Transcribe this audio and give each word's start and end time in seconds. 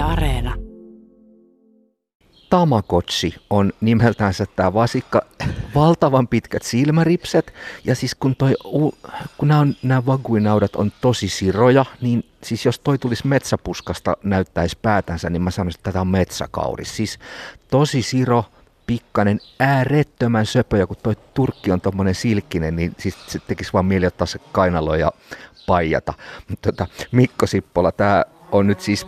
Areena. 0.00 0.54
Tamagotchi 2.50 3.34
on 3.50 3.72
nimeltänsä 3.80 4.46
tämä 4.56 4.74
vasikka. 4.74 5.22
Valtavan 5.74 6.28
pitkät 6.28 6.62
silmäripset. 6.62 7.54
Ja 7.84 7.94
siis 7.94 8.14
kun, 8.14 8.36
toi, 8.36 8.54
kun 9.38 9.48
nämä, 9.48 9.60
on, 9.60 9.76
nämä 9.82 10.06
vaguinaudat 10.06 10.76
on 10.76 10.92
tosi 11.00 11.28
siroja, 11.28 11.84
niin 12.00 12.24
siis 12.44 12.64
jos 12.64 12.78
toi 12.78 12.98
tulisi 12.98 13.26
metsäpuskasta 13.26 14.16
näyttäisi 14.22 14.78
päätänsä, 14.82 15.30
niin 15.30 15.42
mä 15.42 15.50
sanoisin, 15.50 15.78
että 15.78 15.90
tätä 15.90 16.00
on 16.00 16.08
metsäkauris. 16.08 16.96
Siis 16.96 17.18
tosi 17.70 18.02
siro, 18.02 18.44
pikkainen, 18.86 19.40
äärettömän 19.60 20.46
söpö, 20.46 20.78
ja 20.78 20.86
kun 20.86 20.96
toi 21.02 21.16
turkki 21.34 21.72
on 21.72 21.80
tommonen 21.80 22.14
silkkinen, 22.14 22.76
niin 22.76 22.94
siis 22.98 23.16
se 23.26 23.38
tekisi 23.38 23.72
vaan 23.72 23.86
mieli 23.86 24.06
ottaa 24.06 24.26
se 24.26 24.38
kainalo 24.52 24.94
ja 24.94 25.12
paijata. 25.66 26.14
Mutta 26.48 26.72
tota, 26.72 26.86
Mikko 27.12 27.46
Sippola, 27.46 27.92
tämä 27.92 28.24
on 28.52 28.66
nyt 28.66 28.80
siis 28.80 29.06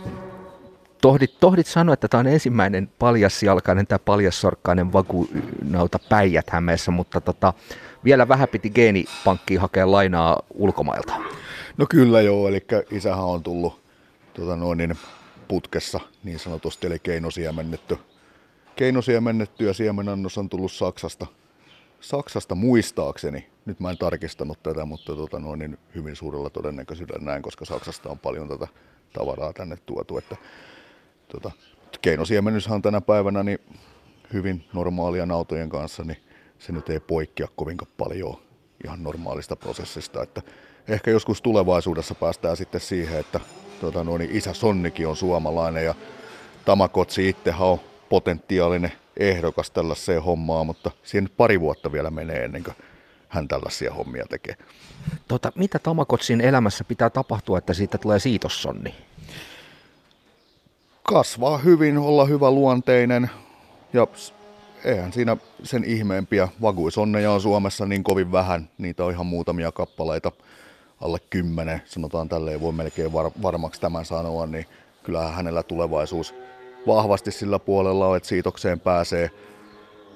tohdit, 1.03 1.39
tohdit 1.39 1.67
sanoa, 1.67 1.93
että 1.93 2.07
tämä 2.07 2.19
on 2.19 2.27
ensimmäinen 2.27 2.89
paljasjalkainen 2.99 3.87
tai 3.87 3.99
paljassorkkainen 4.05 4.93
vakunauta 4.93 5.99
päijät 6.09 6.49
Hämeessä, 6.49 6.91
mutta 6.91 7.21
tota, 7.21 7.53
vielä 8.03 8.27
vähän 8.27 8.47
piti 8.47 8.69
geenipankkiin 8.69 9.59
hakea 9.59 9.91
lainaa 9.91 10.39
ulkomailta. 10.53 11.13
No 11.77 11.85
kyllä 11.89 12.21
joo, 12.21 12.47
eli 12.47 12.65
isähän 12.91 13.25
on 13.25 13.43
tullut 13.43 13.81
tuota 14.33 14.55
noin, 14.55 14.77
niin 14.77 14.97
putkessa 15.47 15.99
niin 16.23 16.39
sanotusti, 16.39 16.87
eli 16.87 16.99
keinosiemennetty. 16.99 17.97
Keinosiemennetty 18.75 19.65
ja 19.65 19.73
siemenannos 19.73 20.37
on 20.37 20.49
tullut 20.49 20.71
Saksasta, 20.71 21.25
Saksasta 22.01 22.55
muistaakseni. 22.55 23.47
Nyt 23.65 23.79
mä 23.79 23.89
en 23.89 23.97
tarkistanut 23.97 24.63
tätä, 24.63 24.85
mutta 24.85 25.15
tuota 25.15 25.39
noin, 25.39 25.59
niin 25.59 25.77
hyvin 25.95 26.15
suurella 26.15 26.49
todennäköisyydellä 26.49 27.25
näin, 27.25 27.41
koska 27.41 27.65
Saksasta 27.65 28.09
on 28.09 28.19
paljon 28.19 28.47
tätä 28.47 28.67
tavaraa 29.13 29.53
tänne 29.53 29.77
tuotu. 29.85 30.17
Että 30.17 30.35
tota, 31.33 31.51
keinosiemennyshän 32.01 32.81
tänä 32.81 33.01
päivänä 33.01 33.43
niin 33.43 33.59
hyvin 34.33 34.65
normaalia 34.73 35.25
nautojen 35.25 35.69
kanssa, 35.69 36.03
niin 36.03 36.17
se 36.59 36.71
nyt 36.71 36.89
ei 36.89 36.99
poikkea 36.99 37.47
kovinkaan 37.55 37.91
paljon 37.97 38.37
ihan 38.83 39.03
normaalista 39.03 39.55
prosessista. 39.55 40.23
Että 40.23 40.41
ehkä 40.87 41.11
joskus 41.11 41.41
tulevaisuudessa 41.41 42.15
päästään 42.15 42.57
sitten 42.57 42.81
siihen, 42.81 43.19
että 43.19 43.39
tota, 43.81 44.03
no, 44.03 44.17
niin 44.17 44.31
isä 44.31 44.53
Sonnikin 44.53 45.07
on 45.07 45.15
suomalainen 45.15 45.85
ja 45.85 45.95
Tamakotsi 46.65 47.29
itsehän 47.29 47.67
on 47.67 47.79
potentiaalinen 48.09 48.91
ehdokas 49.17 49.71
tällaiseen 49.71 50.23
hommaan, 50.23 50.65
mutta 50.65 50.91
siihen 51.03 51.29
pari 51.37 51.59
vuotta 51.59 51.91
vielä 51.91 52.11
menee 52.11 52.43
ennen 52.43 52.63
kuin 52.63 52.75
hän 53.29 53.47
tällaisia 53.47 53.93
hommia 53.93 54.25
tekee. 54.29 54.55
Tota, 55.27 55.51
mitä 55.55 55.79
Tamakotsin 55.79 56.41
elämässä 56.41 56.83
pitää 56.83 57.09
tapahtua, 57.09 57.57
että 57.57 57.73
siitä 57.73 57.97
tulee 57.97 58.19
siitossonni? 58.19 58.95
Kasvaa 61.13 61.57
hyvin, 61.57 61.97
olla 61.97 62.25
hyvä 62.25 62.51
luonteinen 62.51 63.29
ja 63.93 64.07
eihän 64.85 65.13
siinä 65.13 65.37
sen 65.63 65.83
ihmeempiä. 65.83 66.47
Vaguisonneja 66.61 67.31
on 67.31 67.41
Suomessa 67.41 67.85
niin 67.85 68.03
kovin 68.03 68.31
vähän, 68.31 68.69
niitä 68.77 69.05
on 69.05 69.11
ihan 69.11 69.25
muutamia 69.25 69.71
kappaleita, 69.71 70.31
alle 71.01 71.17
kymmenen, 71.29 71.81
sanotaan 71.85 72.29
tälleen, 72.29 72.61
voi 72.61 72.73
melkein 72.73 73.13
var, 73.13 73.31
varmaksi 73.41 73.81
tämän 73.81 74.05
sanoa, 74.05 74.45
niin 74.45 74.65
kyllähän 75.03 75.33
hänellä 75.33 75.63
tulevaisuus 75.63 76.35
vahvasti 76.87 77.31
sillä 77.31 77.59
puolella 77.59 78.07
on, 78.07 78.17
että 78.17 78.29
siitokseen 78.29 78.79
pääsee. 78.79 79.31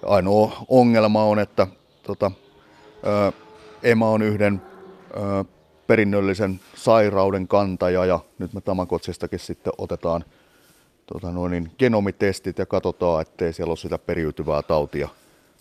Ainoa 0.05 0.65
ongelma 0.67 1.23
on, 1.23 1.39
että 1.39 1.67
tota, 2.03 2.31
ö, 3.07 3.31
Emma 3.83 4.09
on 4.09 4.21
yhden 4.21 4.61
ö, 5.11 5.45
perinnöllisen 5.87 6.59
sairauden 6.75 7.47
kantaja 7.47 8.05
ja 8.05 8.19
nyt 8.39 8.53
me 8.53 8.61
Tamakotsistakin 8.61 9.39
sitten 9.39 9.73
otetaan– 9.77 10.25
tota 11.13 11.31
noin, 11.31 11.52
niin 11.52 11.72
genomitestit 11.80 12.58
ja 12.58 12.66
katsotaan, 12.66 13.22
ettei 13.22 13.53
siellä 13.53 13.72
ole 13.72 13.77
sitä 13.77 13.97
periytyvää 13.97 14.61
tautia, 14.61 15.09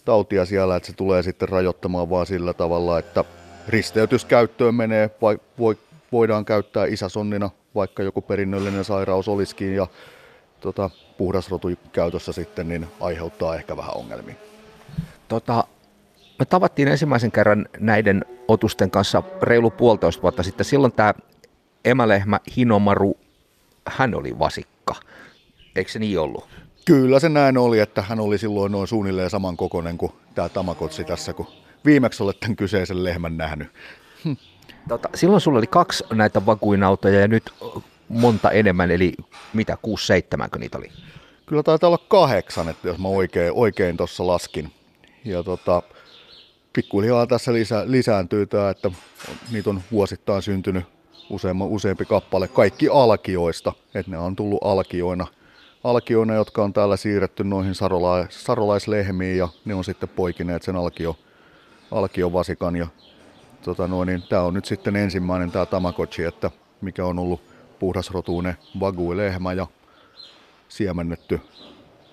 tautia 0.04 0.46
siellä, 0.46 0.76
että 0.76 0.86
se 0.86 0.92
tulee 0.92 1.22
sitten 1.22 1.48
rajoittamaan 1.48 2.10
vaan 2.10 2.26
sillä 2.26 2.52
tavalla, 2.52 2.98
että 2.98 3.24
risteytyskäyttöön 3.68 4.74
menee, 4.74 5.10
vai, 5.22 5.38
voi, 5.58 5.76
voidaan 6.12 6.44
käyttää 6.44 6.86
isäsonnina, 6.86 7.50
vaikka 7.74 8.02
joku 8.02 8.22
perinnöllinen 8.22 8.84
sairaus 8.84 9.28
olisikin, 9.28 9.74
ja 9.74 9.86
tota, 10.60 10.90
puhdasrotu 11.18 11.68
käytössä 11.92 12.32
sitten 12.32 12.68
niin 12.68 12.86
aiheuttaa 13.00 13.54
ehkä 13.54 13.76
vähän 13.76 13.96
ongelmia. 13.96 14.34
Tota, 15.28 15.64
me 16.38 16.44
tavattiin 16.44 16.88
ensimmäisen 16.88 17.32
kerran 17.32 17.68
näiden 17.78 18.24
otusten 18.48 18.90
kanssa 18.90 19.22
reilu 19.42 19.70
puolitoista 19.70 20.22
vuotta 20.22 20.42
sitten. 20.42 20.64
Silloin 20.64 20.92
tämä 20.92 21.14
emälehmä 21.84 22.40
Hinomaru, 22.56 23.16
hän 23.86 24.14
oli 24.14 24.38
vasikka. 24.38 24.94
Eikö 25.76 25.90
se 25.90 25.98
niin 25.98 26.20
ollut? 26.20 26.48
Kyllä 26.84 27.20
se 27.20 27.28
näin 27.28 27.58
oli, 27.58 27.80
että 27.80 28.02
hän 28.02 28.20
oli 28.20 28.38
silloin 28.38 28.72
noin 28.72 28.88
suunnilleen 28.88 29.30
saman 29.30 29.56
kokoinen 29.56 29.98
kuin 29.98 30.12
tämä 30.34 30.48
Tamakotsi 30.48 31.04
tässä, 31.04 31.32
kun 31.32 31.46
viimeksi 31.84 32.22
olet 32.22 32.40
tämän 32.40 32.56
kyseisen 32.56 33.04
lehmän 33.04 33.36
nähnyt. 33.36 33.68
Hm. 34.24 34.32
Tota, 34.88 35.08
silloin 35.14 35.40
sulla 35.40 35.58
oli 35.58 35.66
kaksi 35.66 36.04
näitä 36.12 36.46
vakuinautoja 36.46 37.20
ja 37.20 37.28
nyt 37.28 37.52
monta 38.08 38.50
enemmän, 38.50 38.90
eli 38.90 39.14
mitä, 39.52 39.78
kuusi, 39.82 40.06
seitsemänkö 40.06 40.58
niitä 40.58 40.78
oli? 40.78 40.90
Kyllä 41.46 41.62
taitaa 41.62 41.88
olla 41.88 42.04
kahdeksan, 42.08 42.68
että 42.68 42.88
jos 42.88 42.98
mä 42.98 43.08
oikein, 43.08 43.52
oikein 43.52 43.96
tuossa 43.96 44.26
laskin. 44.26 44.72
Ja 45.24 45.42
tota, 45.42 45.82
pikkuhiljaa 46.72 47.26
tässä 47.26 47.52
lisä, 47.52 47.82
lisääntyy 47.86 48.46
tämä, 48.46 48.70
että 48.70 48.90
niitä 49.52 49.70
on 49.70 49.82
vuosittain 49.92 50.42
syntynyt 50.42 50.84
useampi 51.68 52.04
kappale, 52.04 52.48
kaikki 52.48 52.88
alkioista, 52.88 53.72
että 53.94 54.10
ne 54.10 54.18
on 54.18 54.36
tullut 54.36 54.60
alkioina 54.64 55.26
alkioina, 55.90 56.34
jotka 56.34 56.64
on 56.64 56.72
täällä 56.72 56.96
siirretty 56.96 57.44
noihin 57.44 57.74
sarola- 57.74 58.26
sarolaislehmiin 58.30 59.38
ja 59.38 59.48
ne 59.64 59.74
on 59.74 59.84
sitten 59.84 60.08
poikineet 60.08 60.62
sen 60.62 60.76
alkio, 60.76 61.16
alkiovasikan. 61.90 62.76
Ja, 62.76 62.86
tota 63.64 63.88
noin, 63.88 64.06
niin 64.06 64.22
tämä 64.28 64.42
on 64.42 64.54
nyt 64.54 64.64
sitten 64.64 64.96
ensimmäinen 64.96 65.50
tämä 65.50 65.66
Tamagotchi, 65.66 66.24
että 66.24 66.50
mikä 66.80 67.04
on 67.04 67.18
ollut 67.18 67.40
puhdasrotuinen 67.78 68.56
vagui-lehmä 68.80 69.52
ja 69.52 69.66
siemennetty 70.68 71.40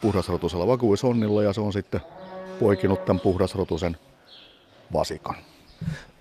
puhdasrotuisella 0.02 0.68
vaguisonnilla 0.68 1.44
ja 1.44 1.54
se 1.54 1.62
on 1.62 1.74
sitten 1.74 2.02
poikinut 2.60 3.06
tämän 3.06 3.20
puhdasrotuisen 3.20 3.98
vasikan. 4.94 5.36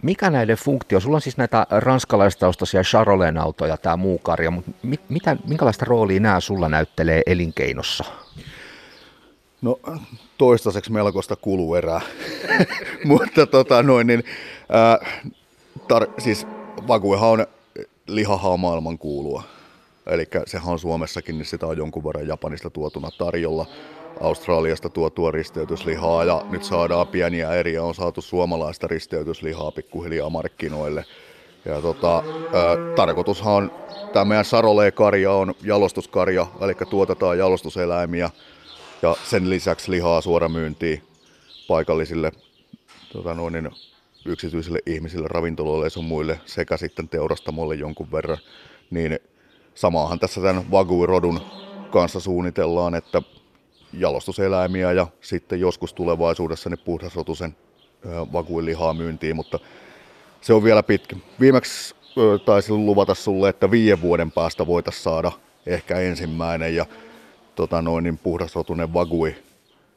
Mikä 0.02 0.30
näiden 0.30 0.56
funktio? 0.56 1.00
Sulla 1.00 1.16
on 1.16 1.20
siis 1.20 1.36
näitä 1.36 1.66
ranskalaistaustaisia 1.70 2.82
Charolais-autoja, 2.82 3.76
tämä 3.76 3.96
muu 3.96 4.18
karja, 4.18 4.50
mutta 4.50 4.70
mit, 4.82 5.00
mitä, 5.08 5.36
minkälaista 5.48 5.84
roolia 5.84 6.20
nämä 6.20 6.40
sulla 6.40 6.68
näyttelee 6.68 7.22
elinkeinossa? 7.26 8.04
No 9.62 9.80
toistaiseksi 10.38 10.92
melkoista 10.92 11.36
kuluerää, 11.36 12.00
mutta 13.04 13.46
tota 13.46 13.82
noin, 13.82 14.06
niin, 14.06 14.24
ää, 14.68 14.98
tar- 15.78 16.10
siis 16.22 16.46
vakuehan 16.88 17.30
on 17.30 17.46
lihahaa 18.06 18.56
maailman 18.56 18.98
kuulua. 18.98 19.42
Eli 20.06 20.26
sehän 20.46 20.72
on 20.72 20.78
Suomessakin, 20.78 21.38
niin 21.38 21.46
sitä 21.46 21.66
on 21.66 21.76
jonkun 21.76 22.04
verran 22.04 22.28
Japanista 22.28 22.70
tuotuna 22.70 23.10
tarjolla. 23.18 23.66
Australiasta 24.20 24.88
tuotua 24.88 25.30
risteytyslihaa 25.30 26.24
ja 26.24 26.42
nyt 26.50 26.64
saadaan 26.64 27.08
pieniä 27.08 27.54
eriä, 27.54 27.82
on 27.82 27.94
saatu 27.94 28.22
suomalaista 28.22 28.86
risteytyslihaa 28.86 29.70
pikkuhiljaa 29.70 30.30
markkinoille. 30.30 31.04
Ja 31.64 31.82
tota, 31.82 32.18
ä, 32.18 32.22
tarkoitushan 32.96 33.52
on, 33.52 33.72
tämä 34.12 34.24
meidän 34.24 34.44
Sarolee-karja 34.44 35.32
on 35.32 35.54
jalostuskarja, 35.62 36.46
eli 36.60 36.74
tuotetaan 36.90 37.38
jalostuseläimiä 37.38 38.30
ja 39.02 39.16
sen 39.24 39.50
lisäksi 39.50 39.90
lihaa 39.90 40.20
suoramyyntiin 40.20 41.02
paikallisille 41.68 42.32
tota 43.12 43.34
noin, 43.34 43.52
niin 43.52 43.70
yksityisille 44.26 44.78
ihmisille, 44.86 45.28
ravintoloille 45.28 45.86
ja 45.96 46.02
muille 46.02 46.40
sekä 46.46 46.76
sitten 46.76 47.08
teurastamolle 47.08 47.74
jonkun 47.74 48.12
verran. 48.12 48.38
Niin 48.90 49.18
samaahan 49.74 50.18
tässä 50.18 50.40
tämän 50.40 50.64
Wagyu-rodun 50.70 51.40
kanssa 51.90 52.20
suunnitellaan, 52.20 52.94
että 52.94 53.22
jalostuseläimiä 53.92 54.92
ja 54.92 55.06
sitten 55.20 55.60
joskus 55.60 55.94
tulevaisuudessa 55.94 56.70
ne 56.70 56.76
puhdasrotusen 56.76 57.56
vakuilihaa 58.32 58.94
myyntiin, 58.94 59.36
mutta 59.36 59.58
se 60.40 60.52
on 60.52 60.64
vielä 60.64 60.82
pitkä. 60.82 61.16
Viimeksi 61.40 61.94
taisin 62.44 62.86
luvata 62.86 63.14
sulle, 63.14 63.48
että 63.48 63.70
viiden 63.70 64.02
vuoden 64.02 64.32
päästä 64.32 64.66
voitaisiin 64.66 65.02
saada 65.02 65.32
ehkä 65.66 65.98
ensimmäinen 65.98 66.76
ja 66.76 66.86
tota 67.54 67.82
noin, 67.82 68.04
niin 68.04 68.18
puhdasrotunen 68.18 68.94
vagui 68.94 69.34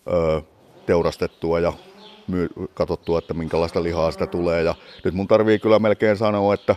ö, 0.08 0.42
teurastettua 0.86 1.60
ja 1.60 1.74
myy, 2.28 2.50
katsottua, 2.74 3.20
että 3.20 3.34
minkälaista 3.34 3.84
lihaa 3.84 4.12
sitä 4.12 4.28
tulee. 4.28 4.64
Ja 4.64 4.76
nyt 5.04 5.14
mun 5.14 5.28
tarvii 5.28 5.60
kyllä 5.60 5.80
melkein 5.80 6.18
sanoa, 6.18 6.54
että 6.54 6.76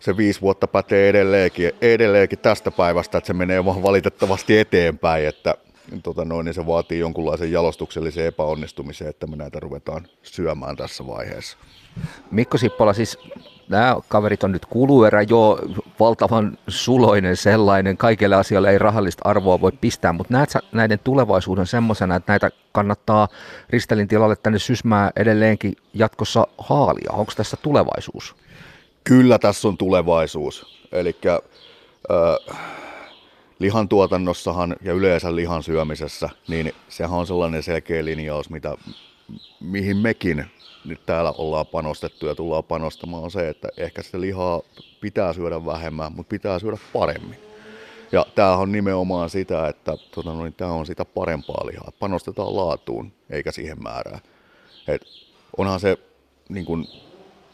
se 0.00 0.16
viisi 0.16 0.40
vuotta 0.40 0.66
pätee 0.66 1.08
edelleenkin, 1.08 1.72
edelleenkin 1.80 2.38
tästä 2.38 2.70
päivästä, 2.70 3.18
että 3.18 3.26
se 3.26 3.32
menee 3.32 3.64
vaan 3.64 3.82
valitettavasti 3.82 4.58
eteenpäin, 4.58 5.28
että 5.28 5.54
tota 6.02 6.24
noin, 6.24 6.44
niin 6.44 6.54
se 6.54 6.66
vaatii 6.66 6.98
jonkunlaisen 6.98 7.52
jalostuksellisen 7.52 8.26
epäonnistumisen, 8.26 9.08
että 9.08 9.26
me 9.26 9.36
näitä 9.36 9.60
ruvetaan 9.60 10.06
syömään 10.22 10.76
tässä 10.76 11.06
vaiheessa. 11.06 11.56
Mikko 12.30 12.58
Sippola, 12.58 12.92
siis 12.92 13.18
nämä 13.68 13.96
kaverit 14.08 14.44
on 14.44 14.52
nyt 14.52 14.66
kuluerä 14.66 15.22
jo 15.22 15.58
valtavan 16.00 16.58
suloinen 16.68 17.36
sellainen, 17.36 17.96
kaikille 17.96 18.36
asioille 18.36 18.70
ei 18.70 18.78
rahallista 18.78 19.22
arvoa 19.24 19.60
voi 19.60 19.72
pistää, 19.72 20.12
mutta 20.12 20.32
näet 20.32 20.50
sä 20.50 20.60
näiden 20.72 20.98
tulevaisuuden 21.04 21.66
semmoisena, 21.66 22.16
että 22.16 22.32
näitä 22.32 22.50
kannattaa 22.72 23.28
Ristelin 23.70 24.08
tilalle 24.08 24.36
tänne 24.36 24.58
Sysmää 24.58 25.10
edelleenkin 25.16 25.76
jatkossa 25.94 26.46
haalia? 26.58 27.10
Onko 27.12 27.32
tässä 27.36 27.56
tulevaisuus? 27.62 28.36
Kyllä 29.06 29.38
tässä 29.38 29.68
on 29.68 29.78
tulevaisuus. 29.78 30.82
Eli 30.92 31.16
äh, 31.26 32.58
lihantuotannossahan 33.58 34.76
ja 34.82 34.92
yleensä 34.92 35.36
lihan 35.36 35.62
syömisessä, 35.62 36.28
niin 36.48 36.72
sehän 36.88 37.18
on 37.18 37.26
sellainen 37.26 37.62
selkeä 37.62 38.04
linjaus, 38.04 38.50
mitä, 38.50 38.76
mihin 39.60 39.96
mekin 39.96 40.46
nyt 40.84 41.06
täällä 41.06 41.32
ollaan 41.38 41.66
panostettu 41.66 42.26
ja 42.26 42.34
tullaan 42.34 42.64
panostamaan, 42.64 43.22
on 43.22 43.30
se, 43.30 43.48
että 43.48 43.68
ehkä 43.76 44.02
sitä 44.02 44.20
lihaa 44.20 44.62
pitää 45.00 45.32
syödä 45.32 45.66
vähemmän, 45.66 46.12
mutta 46.12 46.30
pitää 46.30 46.58
syödä 46.58 46.76
paremmin. 46.92 47.38
Ja 48.12 48.26
tämähän 48.34 48.58
on 48.58 48.72
nimenomaan 48.72 49.30
sitä, 49.30 49.68
että 49.68 49.96
tota, 50.14 50.32
no, 50.32 50.42
niin 50.42 50.54
tämä 50.54 50.72
on 50.72 50.86
sitä 50.86 51.04
parempaa 51.04 51.66
lihaa. 51.66 51.92
Panostetaan 51.98 52.56
laatuun, 52.56 53.12
eikä 53.30 53.52
siihen 53.52 53.82
määrään. 53.82 54.20
Et 54.88 55.02
onhan 55.56 55.80
se 55.80 55.98
niin 56.48 56.64
kun, 56.64 56.86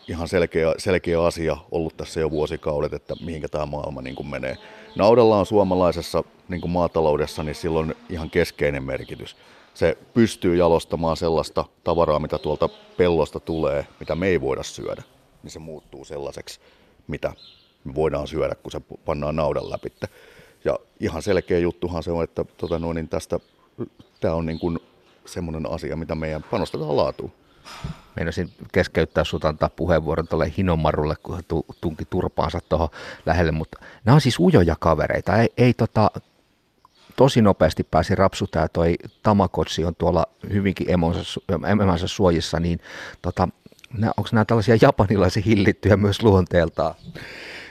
ihan 0.08 0.28
selkeä, 0.28 0.74
selkeä 0.78 1.24
asia 1.24 1.56
ollut 1.70 1.96
tässä 1.96 2.20
jo 2.20 2.30
vuosikaudet, 2.30 2.92
että 2.92 3.14
mihinkä 3.24 3.48
tämä 3.48 3.66
maailma 3.66 4.02
niin 4.02 4.30
menee. 4.30 4.56
Naudalla 4.96 5.38
on 5.38 5.46
suomalaisessa 5.46 6.24
niin 6.48 6.70
maataloudessa, 6.70 7.42
niin 7.42 7.54
silloin 7.54 7.94
ihan 8.08 8.30
keskeinen 8.30 8.82
merkitys 8.82 9.36
se 9.74 9.98
pystyy 10.14 10.56
jalostamaan 10.56 11.16
sellaista 11.16 11.64
tavaraa, 11.84 12.18
mitä 12.18 12.38
tuolta 12.38 12.68
pellosta 12.96 13.40
tulee, 13.40 13.86
mitä 14.00 14.14
me 14.14 14.26
ei 14.28 14.40
voida 14.40 14.62
syödä, 14.62 15.02
niin 15.42 15.50
se 15.50 15.58
muuttuu 15.58 16.04
sellaiseksi, 16.04 16.60
mitä 17.06 17.32
me 17.84 17.94
voidaan 17.94 18.28
syödä, 18.28 18.54
kun 18.54 18.72
se 18.72 18.80
pannaan 19.04 19.36
naudan 19.36 19.70
läpi. 19.70 19.92
Ja 20.64 20.78
ihan 21.00 21.22
selkeä 21.22 21.58
juttuhan 21.58 22.02
se 22.02 22.10
on, 22.10 22.24
että 22.24 22.44
tota 22.56 22.78
noin, 22.78 22.94
niin 22.94 23.08
tästä 23.08 23.40
tämä 24.20 24.34
on 24.34 24.46
niin 24.46 24.58
kuin 24.58 24.78
semmoinen 25.26 25.70
asia, 25.70 25.96
mitä 25.96 26.14
meidän 26.14 26.44
panostetaan 26.50 26.96
laatuun. 26.96 27.32
Meinasin 28.16 28.52
keskeyttää 28.72 29.24
sinut 29.24 29.44
antaa 29.44 29.68
puheenvuoron 29.68 30.28
tuolle 30.28 30.52
Hinomarulle, 30.58 31.14
kun 31.22 31.34
hän 31.34 31.44
tunki 31.80 32.04
turpaansa 32.04 32.60
tuohon 32.68 32.88
lähelle, 33.26 33.52
mutta 33.52 33.78
nämä 34.04 34.14
on 34.14 34.20
siis 34.20 34.38
ujoja 34.40 34.76
kavereita. 34.80 35.36
Ei, 35.36 35.48
ei 35.56 35.74
tota, 35.74 36.10
tosi 37.16 37.42
nopeasti 37.42 37.84
pääsi 37.84 38.14
rapsutaan, 38.14 38.68
toi 38.72 38.94
Tamakotsi 39.22 39.84
on 39.84 39.94
tuolla 39.94 40.26
hyvinkin 40.52 40.90
emonsa, 40.90 41.40
emänsä 41.70 42.06
suojissa, 42.06 42.60
niin 42.60 42.80
tota, 43.22 43.48
onko 44.16 44.28
nämä 44.32 44.44
tällaisia 44.44 44.78
japanilaisia 44.80 45.42
hillittyjä 45.46 45.96
myös 45.96 46.22
luonteeltaan? 46.22 46.94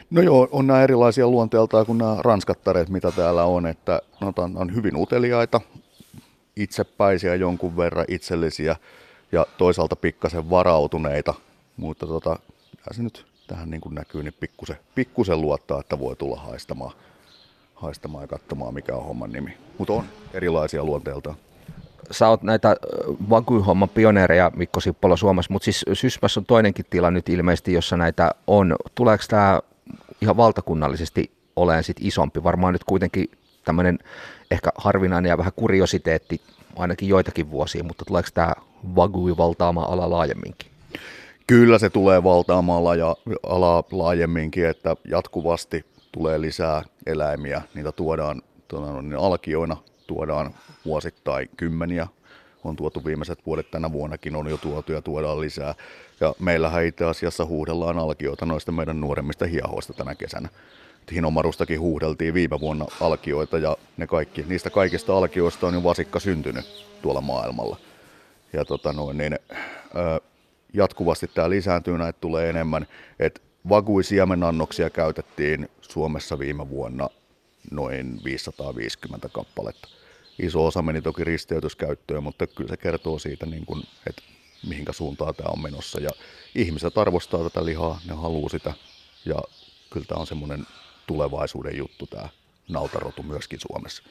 No 0.09 0.21
joo, 0.21 0.47
on 0.51 0.67
nämä 0.67 0.83
erilaisia 0.83 1.27
luonteeltaan 1.27 1.85
kuin 1.85 1.97
nämä 1.97 2.17
ranskattareet, 2.19 2.89
mitä 2.89 3.11
täällä 3.11 3.43
on, 3.43 3.67
että 3.67 4.01
on, 4.21 4.57
on 4.57 4.75
hyvin 4.75 4.95
uteliaita, 4.95 5.61
itsepäisiä 6.55 7.35
jonkun 7.35 7.77
verran, 7.77 8.05
itsellisiä 8.07 8.75
ja 9.31 9.45
toisaalta 9.57 9.95
pikkasen 9.95 10.49
varautuneita, 10.49 11.33
mutta 11.77 12.07
tota, 12.07 12.39
se 12.91 13.03
nyt 13.03 13.25
tähän 13.47 13.69
niin 13.69 13.81
kuin 13.81 13.95
näkyy, 13.95 14.23
niin 14.23 14.35
pikkusen, 14.39 14.77
pikkusen 14.95 15.41
luottaa, 15.41 15.79
että 15.79 15.99
voi 15.99 16.15
tulla 16.15 16.39
haistamaan 16.39 16.93
haistamaan 17.81 18.23
ja 18.23 18.27
katsomaan, 18.27 18.73
mikä 18.73 18.95
on 18.95 19.05
homman 19.05 19.31
nimi. 19.31 19.57
Mutta 19.77 19.93
on 19.93 20.03
erilaisia 20.33 20.83
luonteeltaan. 20.83 21.35
Sä 22.11 22.27
oot 22.27 22.43
näitä 22.43 22.75
Wagyu-homman 23.29 23.89
pioneereja 23.89 24.51
Mikko 24.55 24.79
Sippola 24.79 25.17
Suomessa, 25.17 25.53
mutta 25.53 25.63
siis 25.63 25.85
Sysmässä 25.93 26.39
on 26.39 26.45
toinenkin 26.45 26.85
tila 26.89 27.11
nyt 27.11 27.29
ilmeisesti, 27.29 27.73
jossa 27.73 27.97
näitä 27.97 28.31
on. 28.47 28.75
Tuleeko 28.95 29.23
tämä 29.27 29.59
ihan 30.21 30.37
valtakunnallisesti 30.37 31.31
oleen 31.55 31.83
sit 31.83 31.97
isompi? 31.99 32.43
Varmaan 32.43 32.73
nyt 32.73 32.83
kuitenkin 32.83 33.31
tämmöinen 33.65 33.99
ehkä 34.51 34.69
harvinainen 34.75 35.29
ja 35.29 35.37
vähän 35.37 35.53
kuriositeetti 35.55 36.41
ainakin 36.75 37.09
joitakin 37.09 37.51
vuosia, 37.51 37.83
mutta 37.83 38.05
tuleeko 38.05 38.29
tämä 38.33 38.53
Wagyu 38.95 39.37
valtaamaan 39.37 39.89
ala 39.89 40.09
laajemminkin? 40.09 40.71
Kyllä 41.47 41.79
se 41.79 41.89
tulee 41.89 42.23
valtaamaan 42.23 42.83
ala 43.43 43.83
laajemminkin, 43.91 44.65
että 44.65 44.95
jatkuvasti 45.07 45.85
tulee 46.11 46.41
lisää 46.41 46.83
eläimiä, 47.05 47.61
niitä 47.73 47.91
tuodaan 47.91 48.41
tuota, 48.67 49.01
niin 49.01 49.19
alkioina, 49.19 49.77
tuodaan 50.07 50.53
vuosittain 50.85 51.49
kymmeniä, 51.57 52.07
on 52.63 52.75
tuotu 52.75 53.05
viimeiset 53.05 53.45
vuodet 53.45 53.71
tänä 53.71 53.91
vuonnakin 53.91 54.35
on 54.35 54.47
jo 54.47 54.57
tuotu 54.57 54.91
ja 54.91 55.01
tuodaan 55.01 55.41
lisää. 55.41 55.75
Ja 56.19 56.33
meillähän 56.39 56.85
itse 56.85 57.05
asiassa 57.05 57.45
huudellaan 57.45 57.99
alkioita 57.99 58.45
noista 58.45 58.71
meidän 58.71 58.99
nuoremmista 58.99 59.45
hiehoista 59.45 59.93
tänä 59.93 60.15
kesänä. 60.15 60.49
Hinomarustakin 61.11 61.79
huudeltiin 61.79 62.33
viime 62.33 62.59
vuonna 62.59 62.85
alkioita 63.01 63.57
ja 63.57 63.77
ne 63.97 64.07
kaikki, 64.07 64.45
niistä 64.47 64.69
kaikista 64.69 65.17
alkioista 65.17 65.67
on 65.67 65.73
jo 65.73 65.83
vasikka 65.83 66.19
syntynyt 66.19 66.85
tuolla 67.01 67.21
maailmalla. 67.21 67.77
Ja 68.53 68.65
tota 68.65 68.93
noin, 68.93 69.17
niin, 69.17 69.39
jatkuvasti 70.73 71.27
tämä 71.27 71.49
lisääntyy, 71.49 71.97
näitä 71.97 72.19
tulee 72.21 72.49
enemmän. 72.49 72.87
Et 73.19 73.41
Vagui-siemenannoksia 73.69 74.89
käytettiin 74.89 75.69
Suomessa 75.81 76.39
viime 76.39 76.69
vuonna 76.69 77.09
noin 77.71 78.21
550 78.23 79.29
kappaletta. 79.29 79.87
Iso 80.39 80.65
osa 80.65 80.81
meni 80.81 81.01
toki 81.01 81.23
risteytyskäyttöön, 81.23 82.23
mutta 82.23 82.47
kyllä 82.47 82.69
se 82.69 82.77
kertoo 82.77 83.19
siitä, 83.19 83.45
niin 83.45 83.65
kuin, 83.65 83.83
että 84.07 84.21
mihinkä 84.67 84.93
suuntaan 84.93 85.35
tämä 85.35 85.49
on 85.49 85.61
menossa. 85.61 85.99
Ja 85.99 86.09
ihmiset 86.55 86.97
arvostaa 86.97 87.43
tätä 87.43 87.65
lihaa, 87.65 88.01
ne 88.07 88.15
haluaa 88.15 88.49
sitä. 88.49 88.73
Ja 89.25 89.35
kyllä 89.89 90.05
tämä 90.05 90.21
on 90.21 90.27
semmoinen 90.27 90.65
tulevaisuuden 91.07 91.77
juttu 91.77 92.07
tämä 92.07 92.29
nautarotu 92.69 93.23
myöskin 93.23 93.59
Suomessa. 93.59 94.03